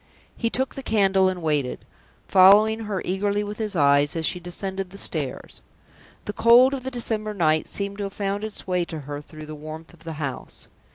[0.35, 1.85] He took the candle and waited,
[2.27, 5.61] following her eagerly with his eyes as she descended the stairs.
[6.25, 9.45] The cold of the December night seemed to have found its way to her through
[9.45, 10.67] the warmth of the house.